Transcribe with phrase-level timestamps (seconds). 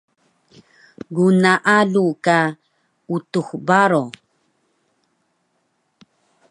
[1.15, 2.39] Gnaalu ka
[3.15, 4.03] Utux Baro